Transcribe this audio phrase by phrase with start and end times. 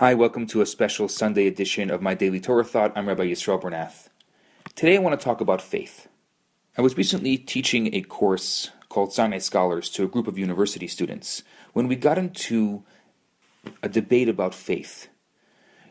[0.00, 2.94] Hi, welcome to a special Sunday edition of my Daily Torah Thought.
[2.96, 4.08] I'm Rabbi Yisroel Bernath.
[4.74, 6.08] Today I want to talk about faith.
[6.78, 11.42] I was recently teaching a course called Sinai Scholars to a group of university students
[11.74, 12.82] when we got into
[13.82, 15.10] a debate about faith.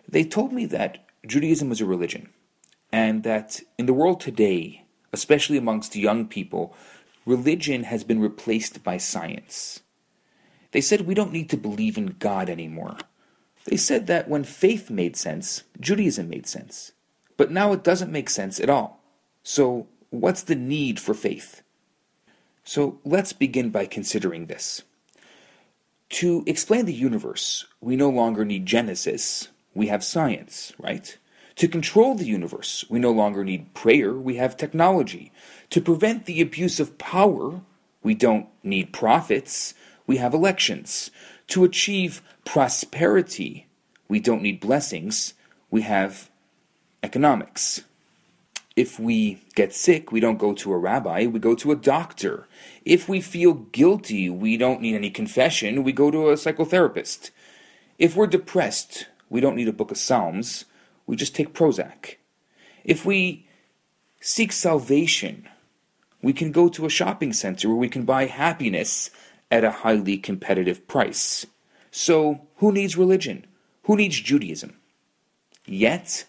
[0.07, 2.29] They told me that Judaism was a religion
[2.91, 6.75] and that in the world today, especially amongst young people,
[7.27, 9.81] religion has been replaced by science.
[10.71, 12.97] They said we don't need to believe in God anymore.
[13.65, 16.91] They said that when faith made sense, Judaism made sense.
[17.37, 19.01] But now it doesn't make sense at all.
[19.43, 21.61] So, what's the need for faith?
[22.63, 24.83] So, let's begin by considering this.
[26.09, 31.17] To explain the universe, we no longer need Genesis, we have science, right?
[31.57, 35.31] To control the universe, we no longer need prayer, we have technology.
[35.69, 37.61] To prevent the abuse of power,
[38.01, 39.73] we don't need prophets,
[40.09, 41.11] we have elections.
[41.49, 43.67] To achieve prosperity,
[44.07, 45.35] we don't need blessings,
[45.69, 46.31] we have
[47.03, 47.81] economics.
[48.75, 52.47] If we get sick, we don't go to a rabbi, we go to a doctor.
[52.83, 57.29] If we feel guilty, we don't need any confession, we go to a psychotherapist.
[57.99, 60.65] If we're depressed, we don't need a book of Psalms,
[61.05, 62.15] we just take Prozac.
[62.83, 63.45] If we
[64.21, 65.47] seek salvation,
[66.23, 69.11] we can go to a shopping center where we can buy happiness
[69.51, 71.45] at a highly competitive price.
[71.91, 73.45] So, who needs religion?
[73.83, 74.75] Who needs Judaism?
[75.65, 76.25] Yet,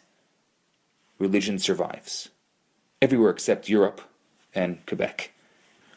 [1.19, 2.31] religion survives.
[3.03, 4.01] Everywhere except Europe
[4.55, 5.33] and Quebec.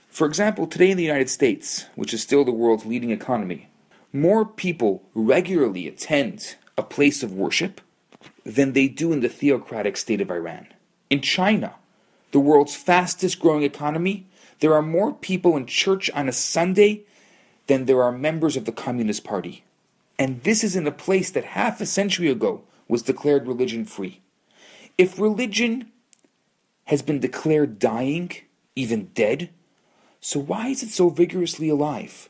[0.09, 3.69] For example, today in the United States, which is still the world's leading economy,
[4.11, 7.81] more people regularly attend a place of worship
[8.45, 10.67] than they do in the theocratic state of Iran.
[11.09, 11.75] In China,
[12.31, 14.27] the world's fastest growing economy,
[14.59, 17.03] there are more people in church on a Sunday
[17.67, 19.63] than there are members of the Communist Party.
[20.19, 24.21] And this is in a place that half a century ago was declared religion free.
[24.97, 25.91] If religion
[26.85, 28.31] has been declared dying,
[28.75, 29.49] even dead,
[30.19, 32.29] so why is it so vigorously alive?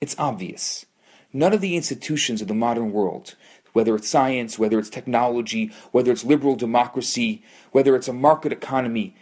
[0.00, 0.86] It's obvious.
[1.32, 3.34] None of the institutions of the modern world,
[3.72, 7.42] whether it's science, whether it's technology, whether it's liberal democracy,
[7.72, 9.14] whether it's a market economy,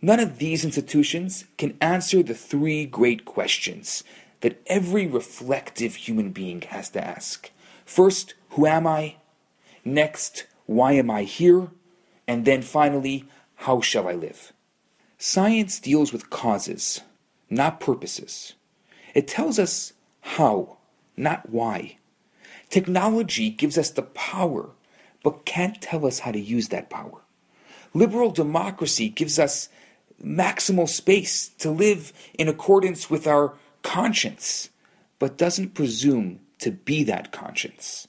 [0.00, 4.02] none of these institutions can answer the three great questions
[4.42, 7.50] that every reflective human being has to ask.
[7.84, 9.16] First, who am I?
[9.84, 11.68] Next, why am I here?
[12.28, 13.24] And then finally,
[13.56, 14.52] how shall I live?
[15.18, 17.00] Science deals with causes,
[17.48, 18.54] not purposes.
[19.14, 20.78] It tells us how,
[21.16, 21.98] not why.
[22.68, 24.70] Technology gives us the power,
[25.22, 27.20] but can't tell us how to use that power.
[27.94, 29.68] Liberal democracy gives us
[30.24, 34.70] maximal space to live in accordance with our conscience,
[35.18, 38.08] but doesn't presume to be that conscience.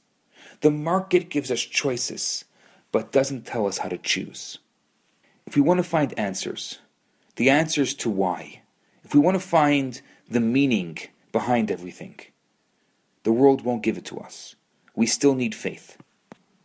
[0.62, 2.46] The market gives us choices,
[2.92, 4.60] but doesn't tell us how to choose.
[5.46, 6.80] If we want to find answers,
[7.36, 8.62] the answers to why,
[9.04, 10.98] if we want to find the meaning
[11.32, 12.20] behind everything,
[13.24, 14.56] the world won't give it to us.
[14.96, 15.98] We still need faith.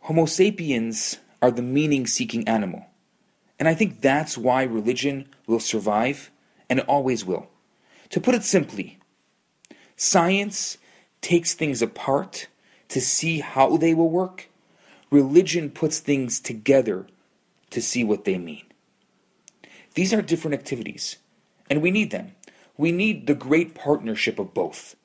[0.01, 2.85] Homo sapiens are the meaning seeking animal.
[3.57, 6.31] And I think that's why religion will survive,
[6.69, 7.49] and it always will.
[8.11, 8.98] To put it simply,
[10.01, 10.77] Science
[11.19, 12.47] takes things apart
[12.87, 14.47] to see how they will work.
[15.11, 17.05] Religion puts things together
[17.69, 18.63] to see what they mean.
[19.95, 21.17] These are different activities,
[21.69, 22.33] and we need them.
[22.77, 24.95] We need the great partnership of both.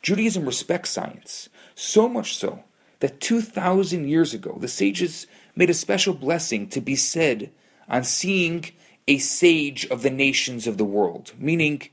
[0.00, 2.62] Judaism respects science, so much so
[3.00, 5.26] that 2,000 years ago, the sages
[5.56, 7.50] made a special blessing to be said
[7.88, 8.66] on seeing
[9.08, 11.88] a sage of the nations of the world, meaning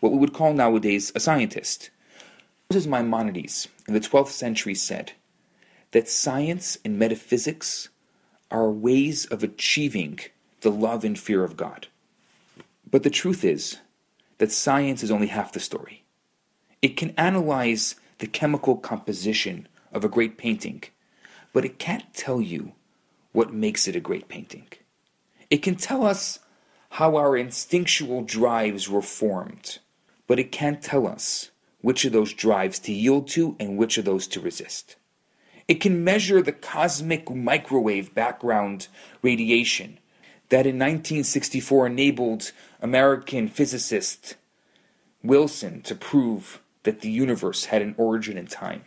[0.00, 1.90] what we would call nowadays a scientist.
[2.70, 5.12] Moses Maimonides in the 12th century said
[5.92, 7.88] that science and metaphysics
[8.50, 10.18] are ways of achieving
[10.60, 11.86] the love and fear of God.
[12.90, 13.78] But the truth is
[14.38, 16.04] that science is only half the story.
[16.82, 20.84] It can analyze the chemical composition of a great painting,
[21.52, 22.72] but it can't tell you
[23.32, 24.66] what makes it a great painting.
[25.50, 26.38] It can tell us
[26.90, 29.78] how our instinctual drives were formed
[30.26, 31.50] but it can't tell us
[31.80, 34.96] which of those drives to yield to and which of those to resist.
[35.68, 38.88] It can measure the cosmic microwave background
[39.22, 39.98] radiation
[40.48, 44.36] that in 1964 enabled American physicist
[45.22, 48.84] Wilson to prove that the universe had an origin in time.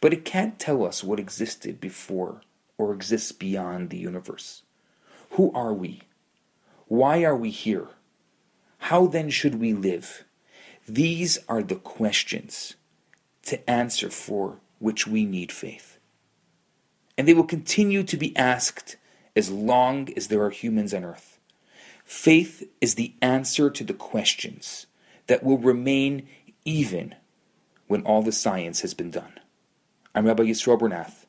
[0.00, 2.40] But it can't tell us what existed before
[2.78, 4.62] or exists beyond the universe.
[5.30, 6.02] Who are we?
[6.86, 7.88] Why are we here?
[8.88, 10.24] How then should we live?
[10.86, 12.74] These are the questions
[13.44, 15.98] to answer for which we need faith.
[17.16, 18.96] And they will continue to be asked
[19.34, 21.38] as long as there are humans on earth.
[22.04, 24.84] Faith is the answer to the questions
[25.28, 26.28] that will remain
[26.66, 27.14] even
[27.86, 29.40] when all the science has been done.
[30.14, 31.24] I'm Rabbi Yisroel Bernath.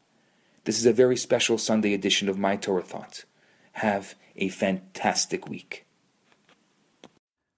[0.65, 3.23] This is a very special Sunday edition of My Torah Thought.
[3.71, 5.84] Have a fantastic week.